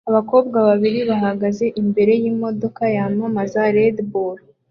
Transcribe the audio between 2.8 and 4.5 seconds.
yamamaza Red Bull